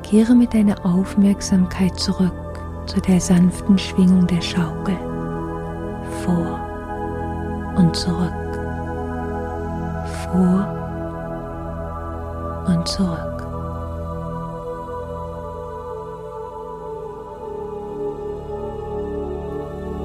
kehre 0.02 0.34
mit 0.34 0.52
deiner 0.52 0.84
Aufmerksamkeit 0.84 1.96
zurück 1.96 2.32
zu 2.86 3.00
der 3.00 3.20
sanften 3.20 3.78
Schwingung 3.78 4.26
der 4.26 4.40
Schaukel. 4.40 4.96
Vor 6.24 6.58
und 7.76 7.94
zurück. 7.94 8.32
Vor 10.24 10.66
und 12.66 12.88
zurück. 12.88 13.46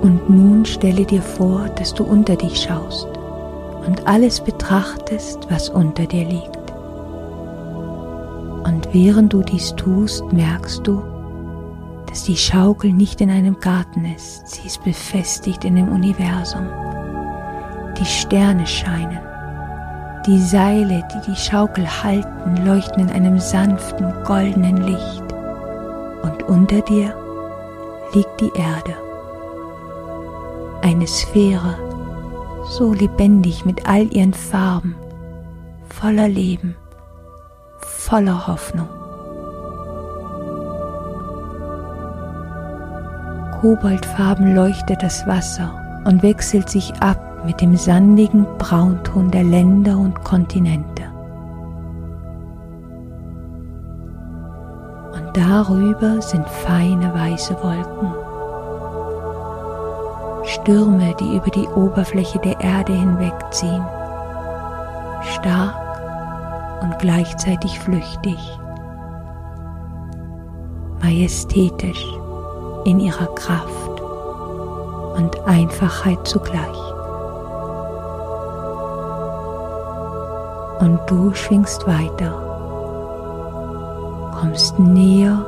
Und 0.03 0.29
nun 0.29 0.63
stelle 0.63 1.05
dir 1.05 1.23
vor, 1.23 1.69
dass 1.75 1.91
du 1.95 2.03
unter 2.03 2.35
dich 2.35 2.61
schaust 2.61 3.07
und 3.87 4.05
alles 4.05 4.39
betrachtest, 4.39 5.49
was 5.49 5.69
unter 5.69 6.05
dir 6.05 6.25
liegt. 6.25 6.52
Und 8.73 8.91
während 8.91 9.31
du 9.31 9.43
dies 9.43 9.75
tust, 9.75 10.23
merkst 10.33 10.87
du, 10.87 10.99
dass 12.07 12.23
die 12.23 12.35
Schaukel 12.35 12.91
nicht 12.91 13.21
in 13.21 13.29
einem 13.29 13.59
Garten 13.59 14.03
ist, 14.03 14.47
sie 14.47 14.65
ist 14.65 14.83
befestigt 14.83 15.63
in 15.63 15.75
dem 15.75 15.89
Universum. 15.89 16.67
Die 17.99 18.05
Sterne 18.05 18.65
scheinen, 18.65 19.19
die 20.25 20.39
Seile, 20.39 21.07
die 21.13 21.31
die 21.31 21.35
Schaukel 21.35 21.85
halten, 21.85 22.65
leuchten 22.65 23.03
in 23.03 23.09
einem 23.11 23.37
sanften, 23.37 24.11
goldenen 24.25 24.77
Licht. 24.77 25.23
Und 26.23 26.41
unter 26.49 26.81
dir 26.81 27.15
liegt 28.15 28.41
die 28.41 28.51
Erde, 28.55 28.95
eine 30.81 31.05
Sphäre, 31.05 31.77
so 32.71 32.91
lebendig 32.91 33.65
mit 33.65 33.87
all 33.87 34.11
ihren 34.11 34.33
Farben, 34.33 34.95
voller 35.89 36.27
Leben 36.27 36.75
voller 37.85 38.47
Hoffnung. 38.47 38.89
Koboldfarben 43.61 44.55
leuchtet 44.55 45.01
das 45.01 45.25
Wasser 45.25 45.71
und 46.05 46.21
wechselt 46.21 46.69
sich 46.69 46.93
ab 47.01 47.45
mit 47.45 47.61
dem 47.61 47.77
sandigen 47.77 48.45
Braunton 48.57 49.31
der 49.31 49.43
Länder 49.43 49.97
und 49.97 50.21
Kontinente. 50.23 51.03
Und 55.13 55.37
darüber 55.37 56.21
sind 56.21 56.47
feine 56.47 57.13
weiße 57.13 57.55
Wolken. 57.63 58.13
Stürme, 60.45 61.15
die 61.19 61.37
über 61.37 61.49
die 61.49 61.67
Oberfläche 61.67 62.39
der 62.39 62.59
Erde 62.59 62.93
hinwegziehen. 62.93 63.85
Stark 65.21 65.82
und 66.83 66.99
gleichzeitig 66.99 67.79
flüchtig, 67.79 68.37
majestätisch 71.01 72.05
in 72.85 72.99
ihrer 72.99 73.33
Kraft 73.35 74.01
und 75.15 75.39
Einfachheit 75.47 76.27
zugleich. 76.27 76.77
Und 80.79 80.99
du 81.07 81.33
schwingst 81.33 81.87
weiter, 81.87 82.33
kommst 84.39 84.77
näher 84.77 85.45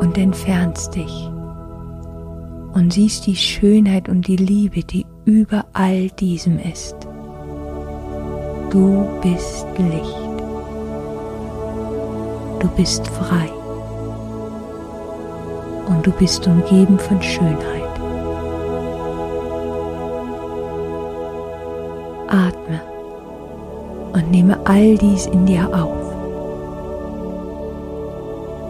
und 0.00 0.18
entfernst 0.18 0.96
dich 0.96 1.30
und 2.72 2.92
siehst 2.92 3.26
die 3.26 3.36
Schönheit 3.36 4.08
und 4.08 4.26
die 4.26 4.36
Liebe, 4.36 4.82
die 4.82 5.06
über 5.24 5.66
all 5.72 6.08
diesem 6.10 6.58
ist. 6.58 7.09
Du 8.70 9.04
bist 9.20 9.66
Licht. 9.78 10.16
Du 12.60 12.68
bist 12.76 13.04
frei. 13.08 13.50
Und 15.88 16.06
du 16.06 16.12
bist 16.12 16.46
umgeben 16.46 16.96
von 16.96 17.20
Schönheit. 17.20 17.82
Atme 22.28 22.80
und 24.12 24.30
nehme 24.30 24.56
all 24.66 24.96
dies 24.96 25.26
in 25.26 25.46
dir 25.46 25.68
auf. 25.74 26.14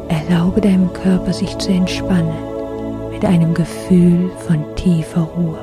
Erlaube 0.09 0.63
deinem 0.63 0.91
Körper 0.95 1.35
sich 1.35 1.59
zu 1.59 1.71
entspannen 1.73 3.11
mit 3.11 3.27
einem 3.27 3.53
Gefühl 3.53 4.31
von 4.49 4.65
tiefer 4.77 5.29
Ruhe. 5.37 5.59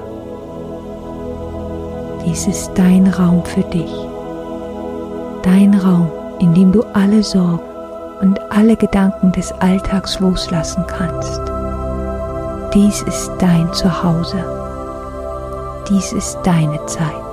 Dies 2.23 2.45
ist 2.45 2.71
dein 2.75 3.07
Raum 3.07 3.43
für 3.43 3.63
dich 3.63 4.06
dein 5.47 5.73
Raum, 5.75 6.11
in 6.39 6.53
dem 6.53 6.73
du 6.73 6.83
alle 6.93 7.23
Sorgen 7.23 7.63
und 8.19 8.39
alle 8.51 8.75
Gedanken 8.75 9.31
des 9.31 9.53
Alltags 9.53 10.19
loslassen 10.19 10.83
kannst. 10.87 11.41
Dies 12.73 13.01
ist 13.03 13.31
dein 13.39 13.71
Zuhause. 13.71 14.43
Dies 15.87 16.11
ist 16.11 16.37
deine 16.43 16.85
Zeit. 16.87 17.26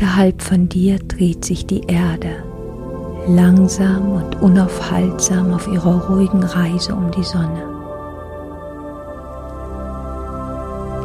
Unterhalb 0.00 0.40
von 0.40 0.66
dir 0.66 0.98
dreht 0.98 1.44
sich 1.44 1.66
die 1.66 1.82
Erde 1.82 2.42
langsam 3.26 4.12
und 4.12 4.40
unaufhaltsam 4.40 5.52
auf 5.52 5.68
ihrer 5.68 6.08
ruhigen 6.08 6.42
Reise 6.42 6.94
um 6.94 7.10
die 7.10 7.22
Sonne. 7.22 7.62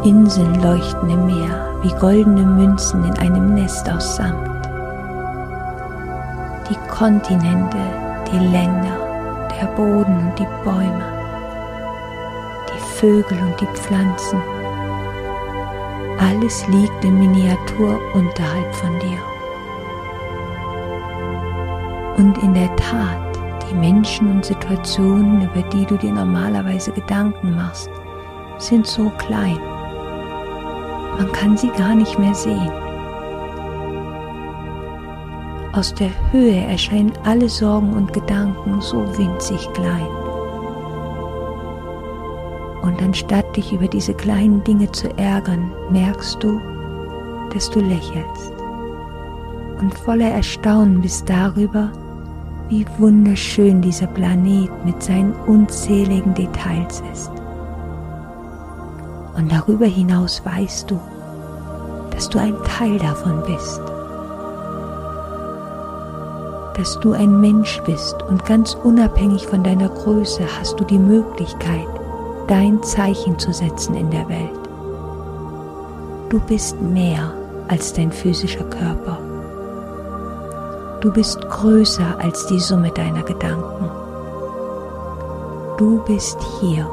Inseln 0.06 0.62
leuchten 0.64 1.10
im 1.10 1.26
Meer 1.26 1.78
wie 1.84 1.94
goldene 2.00 2.46
Münzen 2.46 3.04
in 3.04 3.14
einem 3.18 3.56
Nest 3.56 3.90
aus 3.90 4.16
Samt. 4.16 4.66
Die 6.70 6.90
Kontinente, 6.90 7.78
die 8.32 8.40
Länder, 8.40 9.50
der 9.60 9.68
Boden 9.76 10.20
und 10.20 10.40
die 10.40 10.48
Bäume, 10.64 11.04
die 12.70 12.98
Vögel 12.98 13.40
und 13.40 13.60
die 13.60 13.78
Pflanzen, 13.78 14.42
alles 16.26 16.68
liegt 16.68 17.06
in 17.06 17.20
Miniatur 17.20 18.02
unterhalb 18.14 18.74
von 18.76 19.00
dir. 19.00 19.20
Und 22.18 22.38
in 22.42 22.54
der 22.54 22.76
Tat, 22.78 23.38
die 23.70 23.76
Menschen 23.76 24.32
und 24.32 24.44
Situationen, 24.46 25.44
über 25.44 25.62
die 25.70 25.86
du 25.86 25.98
dir 25.98 26.12
normalerweise 26.12 26.92
Gedanken 26.92 27.56
machst, 27.56 27.92
sind 28.58 28.88
so 28.88 29.12
klein. 29.18 29.60
Man 31.18 31.32
kann 31.32 31.58
sie 31.58 31.70
gar 31.70 31.94
nicht 31.94 32.18
mehr 32.18 32.34
sehen. 32.34 32.72
Aus 35.74 35.94
der 35.94 36.10
Höhe 36.32 36.62
erscheinen 36.66 37.14
alle 37.26 37.50
Sorgen 37.50 37.94
und 37.94 38.14
Gedanken 38.14 38.82
so 38.82 39.06
winzig 39.18 39.72
klein. 39.74 40.25
Und 42.86 43.02
anstatt 43.02 43.56
dich 43.58 43.74
über 43.74 43.88
diese 43.88 44.14
kleinen 44.14 44.64
Dinge 44.64 44.92
zu 44.92 45.10
ärgern, 45.18 45.72
merkst 45.90 46.42
du, 46.42 46.62
dass 47.52 47.70
du 47.70 47.80
lächelst 47.80 48.54
und 49.80 49.94
voller 49.94 50.30
Erstaunen 50.30 51.02
bist 51.02 51.30
darüber, 51.30 51.92
wie 52.70 52.86
wunderschön 52.98 53.82
dieser 53.82 54.08
Planet 54.08 54.70
mit 54.86 55.02
seinen 55.02 55.34
unzähligen 55.46 56.34
Details 56.34 57.04
ist. 57.12 57.32
Und 59.38 59.52
darüber 59.52 59.86
hinaus 59.86 60.42
weißt 60.46 60.90
du, 60.90 61.00
dass 62.12 62.30
du 62.30 62.40
ein 62.40 62.56
Teil 62.64 62.98
davon 62.98 63.44
bist, 63.46 63.82
dass 66.78 67.00
du 67.02 67.12
ein 67.12 67.40
Mensch 67.42 67.82
bist 67.86 68.24
und 68.24 68.46
ganz 68.46 68.74
unabhängig 68.74 69.46
von 69.46 69.64
deiner 69.64 69.90
Größe 69.90 70.44
hast 70.60 70.80
du 70.80 70.86
die 70.86 71.00
Möglichkeit, 71.00 71.88
dein 72.48 72.82
Zeichen 72.84 73.38
zu 73.40 73.52
setzen 73.52 73.96
in 73.96 74.10
der 74.12 74.28
Welt. 74.30 74.60
Du 76.30 76.40
bist 76.40 76.80
mehr 76.82 77.34
als 77.68 77.94
dein 77.94 78.12
physischer 78.12 78.66
Körper. 78.66 79.20
Du 81.02 81.12
bist 81.12 81.42
größer 81.50 82.18
als 82.20 82.46
die 82.48 82.60
Summe 82.60 82.92
deiner 82.92 83.24
Gedanken. 83.24 83.90
Du 85.78 86.04
bist 86.06 86.38
hier 86.60 86.90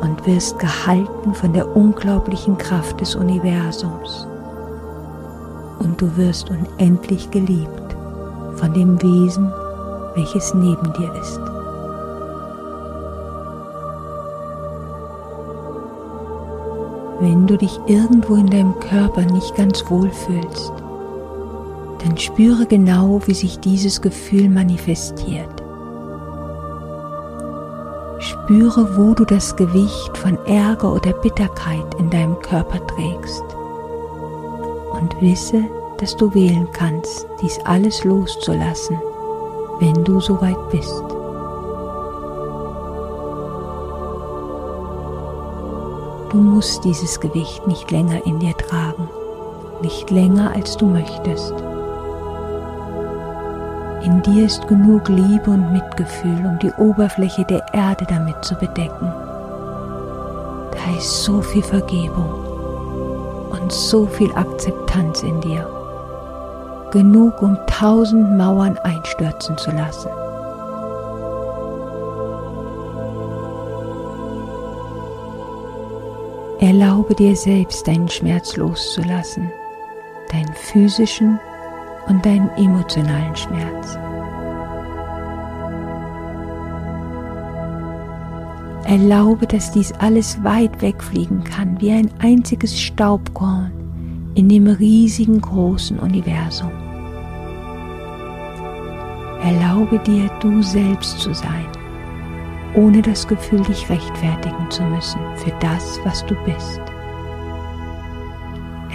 und 0.00 0.26
wirst 0.26 0.58
gehalten 0.58 1.34
von 1.34 1.52
der 1.52 1.76
unglaublichen 1.76 2.58
Kraft 2.58 3.00
des 3.00 3.14
Universums. 3.14 4.26
Und 5.78 6.00
du 6.00 6.16
wirst 6.16 6.50
unendlich 6.50 7.30
geliebt 7.30 7.96
von 8.56 8.72
dem 8.72 9.00
Wesen, 9.02 9.52
welches 10.14 10.54
neben 10.54 10.92
dir 10.94 11.14
ist. 11.20 11.57
Wenn 17.20 17.48
du 17.48 17.56
dich 17.56 17.80
irgendwo 17.86 18.36
in 18.36 18.48
deinem 18.48 18.78
Körper 18.78 19.22
nicht 19.22 19.56
ganz 19.56 19.84
wohl 19.90 20.10
fühlst, 20.10 20.72
dann 22.04 22.16
spüre 22.16 22.64
genau, 22.64 23.20
wie 23.26 23.34
sich 23.34 23.58
dieses 23.58 24.00
Gefühl 24.00 24.48
manifestiert. 24.48 25.50
Spüre, 28.20 28.96
wo 28.96 29.14
du 29.14 29.24
das 29.24 29.56
Gewicht 29.56 30.16
von 30.16 30.38
Ärger 30.46 30.92
oder 30.92 31.12
Bitterkeit 31.12 31.94
in 31.98 32.08
deinem 32.08 32.38
Körper 32.40 32.84
trägst. 32.86 33.44
Und 34.92 35.20
wisse, 35.20 35.64
dass 35.98 36.16
du 36.16 36.32
wählen 36.34 36.68
kannst, 36.72 37.26
dies 37.42 37.58
alles 37.64 38.04
loszulassen, 38.04 38.96
wenn 39.80 40.04
du 40.04 40.20
soweit 40.20 40.70
bist. 40.70 41.07
Du 46.30 46.36
musst 46.36 46.84
dieses 46.84 47.20
Gewicht 47.20 47.66
nicht 47.66 47.90
länger 47.90 48.26
in 48.26 48.38
dir 48.38 48.54
tragen, 48.54 49.08
nicht 49.80 50.10
länger 50.10 50.52
als 50.54 50.76
du 50.76 50.84
möchtest. 50.84 51.54
In 54.02 54.22
dir 54.22 54.44
ist 54.44 54.68
genug 54.68 55.08
Liebe 55.08 55.50
und 55.50 55.72
Mitgefühl, 55.72 56.44
um 56.44 56.58
die 56.58 56.72
Oberfläche 56.72 57.46
der 57.46 57.62
Erde 57.72 58.04
damit 58.06 58.44
zu 58.44 58.54
bedecken. 58.56 59.10
Da 60.70 60.98
ist 60.98 61.24
so 61.24 61.40
viel 61.40 61.62
Vergebung 61.62 62.34
und 63.50 63.72
so 63.72 64.04
viel 64.04 64.30
Akzeptanz 64.34 65.22
in 65.22 65.40
dir. 65.40 65.66
Genug, 66.90 67.40
um 67.40 67.56
tausend 67.66 68.36
Mauern 68.36 68.76
einstürzen 68.84 69.56
zu 69.56 69.70
lassen. 69.70 70.10
Erlaube 76.60 77.14
dir 77.14 77.36
selbst 77.36 77.86
deinen 77.86 78.08
Schmerz 78.08 78.56
loszulassen, 78.56 79.48
deinen 80.32 80.52
physischen 80.54 81.38
und 82.08 82.26
deinen 82.26 82.50
emotionalen 82.56 83.36
Schmerz. 83.36 83.96
Erlaube, 88.86 89.46
dass 89.46 89.70
dies 89.70 89.92
alles 90.00 90.42
weit 90.42 90.82
wegfliegen 90.82 91.44
kann, 91.44 91.80
wie 91.80 91.92
ein 91.92 92.10
einziges 92.18 92.80
Staubkorn 92.80 93.70
in 94.34 94.48
dem 94.48 94.66
riesigen 94.66 95.40
großen 95.40 96.00
Universum. 96.00 96.72
Erlaube 99.42 100.00
dir, 100.00 100.28
du 100.40 100.60
selbst 100.62 101.20
zu 101.20 101.32
sein, 101.32 101.66
ohne 102.78 103.02
das 103.02 103.26
Gefühl, 103.26 103.60
dich 103.62 103.90
rechtfertigen 103.90 104.70
zu 104.70 104.84
müssen 104.84 105.20
für 105.36 105.50
das, 105.58 105.98
was 106.04 106.24
du 106.26 106.36
bist. 106.44 106.80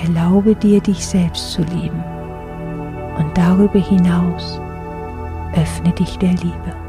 Erlaube 0.02 0.56
dir, 0.56 0.80
dich 0.80 1.06
selbst 1.06 1.52
zu 1.52 1.64
lieben 1.64 2.02
und 3.18 3.38
darüber 3.38 3.80
hinaus 3.80 4.62
öffne 5.54 5.92
dich 5.94 6.18
der 6.18 6.32
Liebe. 6.32 6.83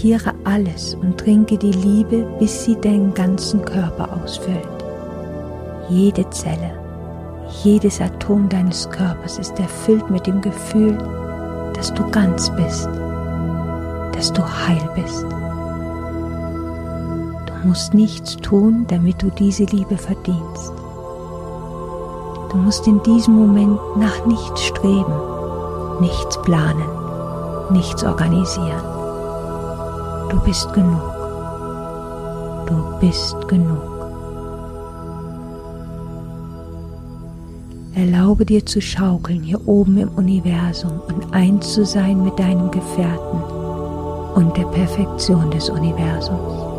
Akzeptiere 0.00 0.32
alles 0.44 0.94
und 0.94 1.18
trinke 1.18 1.58
die 1.58 1.72
Liebe, 1.72 2.26
bis 2.38 2.64
sie 2.64 2.74
deinen 2.74 3.12
ganzen 3.12 3.62
Körper 3.62 4.08
ausfüllt. 4.10 4.56
Jede 5.90 6.28
Zelle, 6.30 6.72
Jedes 7.62 8.00
Atom 8.00 8.48
deines 8.48 8.88
Körpers 8.88 9.38
ist 9.38 9.60
erfüllt 9.60 10.08
mit 10.08 10.26
dem 10.26 10.40
Gefühl, 10.40 10.96
dass 11.74 11.92
du 11.92 12.10
ganz 12.10 12.48
bist, 12.56 12.88
dass 14.14 14.32
du 14.32 14.42
heil 14.42 14.88
bist. 14.94 15.26
Du 17.44 17.68
musst 17.68 17.92
nichts 17.92 18.36
tun, 18.38 18.86
damit 18.88 19.20
du 19.22 19.28
diese 19.28 19.64
Liebe 19.64 19.98
verdienst. 19.98 20.72
Du 22.50 22.56
musst 22.56 22.86
in 22.86 23.02
diesem 23.02 23.34
Moment 23.34 23.78
nach 23.98 24.24
nichts 24.24 24.62
streben, 24.62 25.12
nichts 26.00 26.40
planen, 26.40 26.88
nichts 27.70 28.02
organisieren. 28.02 28.89
Du 30.30 30.38
bist 30.40 30.72
genug. 30.72 31.02
Du 32.66 32.98
bist 33.00 33.48
genug. 33.48 33.82
Erlaube 37.96 38.46
dir 38.46 38.64
zu 38.64 38.80
schaukeln 38.80 39.42
hier 39.42 39.66
oben 39.66 39.98
im 39.98 40.08
Universum 40.10 41.00
und 41.08 41.34
eins 41.34 41.72
zu 41.72 41.84
sein 41.84 42.22
mit 42.22 42.38
deinem 42.38 42.70
Gefährten 42.70 43.42
und 44.36 44.56
der 44.56 44.66
Perfektion 44.66 45.50
des 45.50 45.68
Universums. 45.68 46.69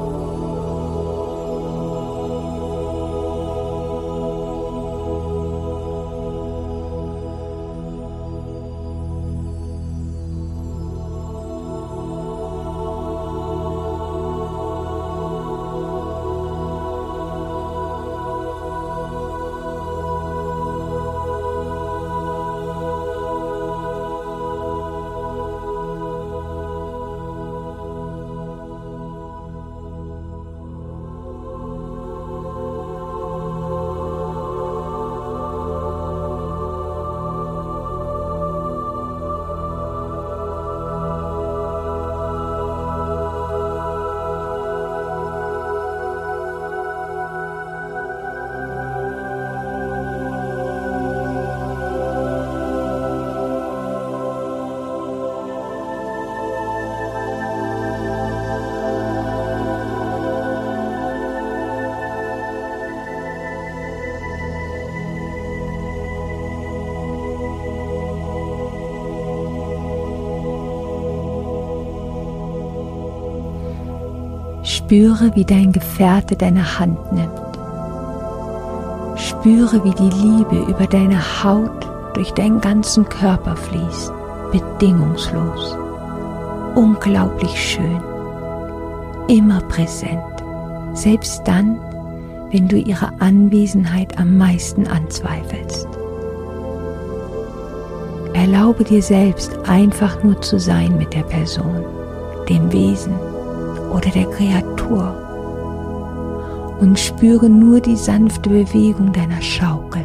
Spüre, 74.91 75.33
wie 75.35 75.45
dein 75.45 75.71
Gefährte 75.71 76.35
deine 76.35 76.77
Hand 76.77 77.13
nimmt. 77.13 77.31
Spüre, 79.15 79.85
wie 79.85 79.91
die 79.91 80.09
Liebe 80.09 80.69
über 80.69 80.85
deine 80.85 81.17
Haut 81.17 81.89
durch 82.13 82.31
deinen 82.31 82.59
ganzen 82.59 83.07
Körper 83.07 83.55
fließt, 83.55 84.11
bedingungslos, 84.51 85.77
unglaublich 86.75 87.57
schön, 87.57 88.01
immer 89.29 89.61
präsent, 89.61 90.19
selbst 90.91 91.41
dann, 91.45 91.79
wenn 92.51 92.67
du 92.67 92.75
ihre 92.75 93.13
Anwesenheit 93.21 94.19
am 94.19 94.37
meisten 94.37 94.87
anzweifelst. 94.87 95.87
Erlaube 98.33 98.83
dir 98.83 99.01
selbst 99.01 99.57
einfach 99.69 100.21
nur 100.21 100.41
zu 100.41 100.59
sein 100.59 100.97
mit 100.97 101.13
der 101.13 101.23
Person, 101.23 101.81
dem 102.49 102.69
Wesen, 102.73 103.13
oder 103.91 104.09
der 104.09 104.25
Kreatur 104.25 104.70
und 106.79 106.97
spüre 106.97 107.49
nur 107.49 107.79
die 107.79 107.95
sanfte 107.95 108.49
Bewegung 108.49 109.13
deiner 109.13 109.41
Schaukel. 109.41 110.03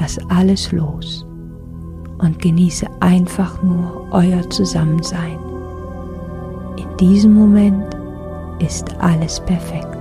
Lass 0.00 0.18
alles 0.30 0.72
los 0.72 1.26
und 2.18 2.38
genieße 2.40 2.86
einfach 3.00 3.62
nur 3.62 4.08
euer 4.10 4.48
Zusammensein. 4.50 5.38
In 6.76 6.96
diesem 6.98 7.34
Moment 7.34 7.84
ist 8.58 8.96
alles 9.00 9.40
perfekt. 9.40 9.93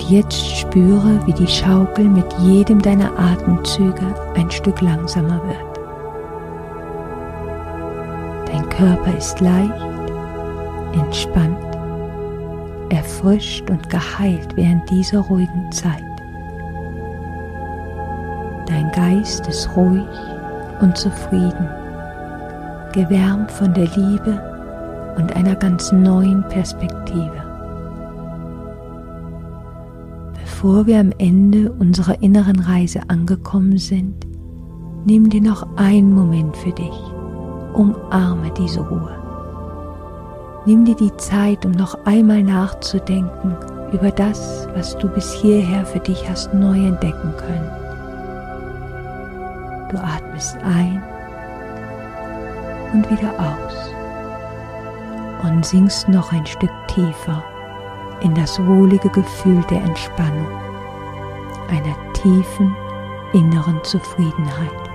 Und 0.00 0.10
jetzt 0.10 0.56
spüre, 0.56 1.20
wie 1.26 1.32
die 1.34 1.46
Schaukel 1.46 2.06
mit 2.08 2.32
jedem 2.40 2.80
deiner 2.80 3.12
Atemzüge 3.18 4.14
ein 4.34 4.50
Stück 4.50 4.80
langsamer 4.80 5.40
wird. 5.46 5.78
Dein 8.48 8.66
Körper 8.70 9.16
ist 9.16 9.40
leicht, 9.40 9.74
entspannt, 10.94 11.58
erfrischt 12.88 13.68
und 13.68 13.90
geheilt 13.90 14.56
während 14.56 14.88
dieser 14.88 15.18
ruhigen 15.18 15.70
Zeit. 15.70 16.02
Dein 18.66 18.90
Geist 18.92 19.46
ist 19.48 19.68
ruhig 19.76 20.08
und 20.80 20.96
zufrieden, 20.96 21.68
gewärmt 22.92 23.52
von 23.52 23.74
der 23.74 23.86
Liebe 23.88 25.14
und 25.18 25.36
einer 25.36 25.56
ganz 25.56 25.92
neuen 25.92 26.42
Perspektive. 26.48 27.49
Bevor 30.62 30.86
wir 30.86 31.00
am 31.00 31.10
Ende 31.16 31.72
unserer 31.72 32.22
inneren 32.22 32.60
Reise 32.60 33.00
angekommen 33.08 33.78
sind, 33.78 34.26
nimm 35.06 35.30
dir 35.30 35.40
noch 35.40 35.66
einen 35.78 36.14
Moment 36.14 36.54
für 36.54 36.72
dich. 36.72 36.92
Umarme 37.72 38.52
diese 38.58 38.80
Ruhe. 38.80 39.16
Nimm 40.66 40.84
dir 40.84 40.96
die 40.96 41.16
Zeit, 41.16 41.64
um 41.64 41.70
noch 41.70 42.04
einmal 42.04 42.42
nachzudenken 42.42 43.56
über 43.90 44.10
das, 44.10 44.68
was 44.74 44.98
du 44.98 45.08
bis 45.08 45.32
hierher 45.32 45.86
für 45.86 46.00
dich 46.00 46.28
hast 46.28 46.52
neu 46.52 46.76
entdecken 46.76 47.32
können. 47.38 47.70
Du 49.90 49.96
atmest 49.96 50.58
ein 50.62 51.02
und 52.92 53.10
wieder 53.10 53.32
aus 53.38 53.94
und 55.42 55.64
sinkst 55.64 56.06
noch 56.06 56.30
ein 56.34 56.44
Stück 56.44 56.70
tiefer 56.88 57.42
in 58.22 58.34
das 58.34 58.64
wohlige 58.66 59.08
Gefühl 59.08 59.62
der 59.70 59.82
Entspannung, 59.82 60.48
einer 61.68 62.12
tiefen 62.12 62.76
inneren 63.32 63.82
Zufriedenheit. 63.84 64.90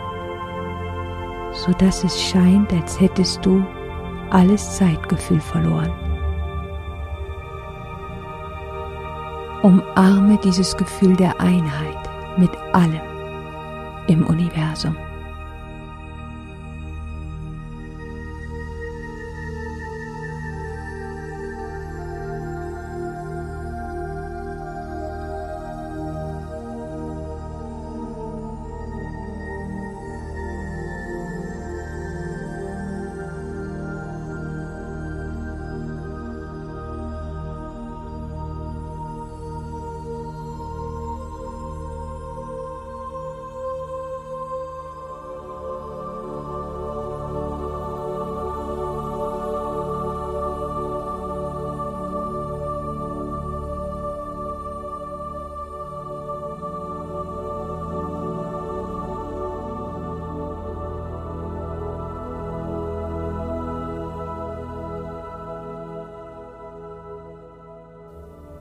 so 1.55 1.71
dass 1.73 2.03
es 2.03 2.21
scheint, 2.21 2.71
als 2.73 2.99
hättest 2.99 3.45
du 3.45 3.65
alles 4.29 4.77
Zeitgefühl 4.77 5.39
verloren. 5.39 5.91
Umarme 9.63 10.37
dieses 10.43 10.75
Gefühl 10.75 11.15
der 11.15 11.39
Einheit 11.39 11.97
mit 12.37 12.51
allem 12.73 13.01
im 14.07 14.25
Universum. 14.27 14.95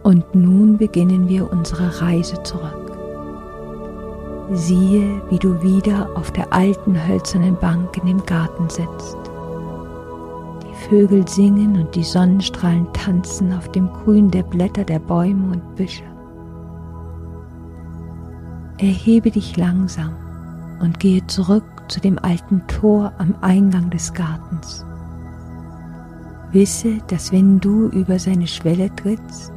Und 0.05 0.35
nun 0.35 0.77
beginnen 0.77 1.29
wir 1.31 1.51
unsere 1.51 2.03
Reise 2.03 2.41
zurück. 2.43 2.93
Siehe, 4.53 5.23
wie 5.31 5.39
du 5.39 5.63
wieder 5.63 6.11
auf 6.15 6.31
der 6.31 6.53
alten 6.53 6.95
hölzernen 7.09 7.57
Bank 7.57 7.97
in 7.97 8.07
dem 8.07 8.27
Garten 8.27 8.69
sitzt. 8.69 9.17
Die 10.63 10.89
Vögel 10.89 11.27
singen 11.27 11.81
und 11.81 11.95
die 11.95 12.05
Sonnenstrahlen 12.05 12.87
tanzen 12.93 13.55
auf 13.55 13.73
dem 13.73 13.89
Grün 13.89 14.31
der 14.31 14.43
Blätter 14.43 14.85
der 14.85 14.99
Bäume 14.99 15.53
und 15.55 15.75
Büsche. 15.75 16.05
Erhebe 18.77 19.31
dich 19.31 19.57
langsam 19.57 20.15
und 20.81 21.01
gehe 21.01 21.27
zurück 21.29 21.65
zu 21.89 21.99
dem 22.01 22.19
alten 22.19 22.63
Tor 22.67 23.11
am 23.17 23.35
Eingang 23.41 23.89
des 23.89 24.13
Gartens. 24.13 24.85
Wisse, 26.53 26.99
dass 27.07 27.33
wenn 27.33 27.59
du 27.59 27.89
über 27.89 28.19
seine 28.19 28.47
Schwelle 28.47 28.95
trittst, 28.95 29.54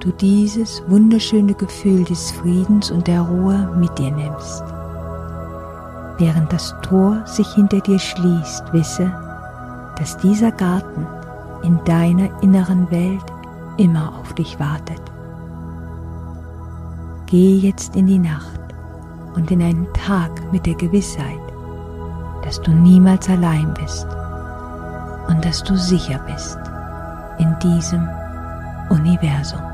du 0.00 0.12
dieses 0.12 0.82
wunderschöne 0.88 1.54
Gefühl 1.54 2.04
des 2.04 2.30
Friedens 2.32 2.90
und 2.90 3.06
der 3.06 3.20
Ruhe 3.20 3.70
mit 3.78 3.96
dir 3.98 4.10
nimmst. 4.10 4.64
Während 6.18 6.52
das 6.52 6.74
Tor 6.82 7.22
sich 7.26 7.46
hinter 7.54 7.80
dir 7.80 7.98
schließt, 7.98 8.72
wisse, 8.72 9.12
dass 9.98 10.16
dieser 10.18 10.52
Garten 10.52 11.06
in 11.62 11.78
deiner 11.84 12.30
inneren 12.42 12.90
Welt 12.90 13.24
immer 13.76 14.18
auf 14.18 14.32
dich 14.34 14.58
wartet. 14.58 15.00
Gehe 17.26 17.58
jetzt 17.58 17.94
in 17.94 18.06
die 18.06 18.18
Nacht 18.18 18.60
und 19.34 19.50
in 19.50 19.62
einen 19.62 19.86
Tag 19.92 20.30
mit 20.52 20.66
der 20.66 20.74
Gewissheit, 20.74 21.40
dass 22.42 22.60
du 22.62 22.70
niemals 22.70 23.28
allein 23.28 23.72
bist 23.74 24.06
und 25.28 25.44
dass 25.44 25.62
du 25.62 25.76
sicher 25.76 26.18
bist 26.26 26.58
in 27.38 27.54
diesem 27.62 28.08
Universum. 28.88 29.69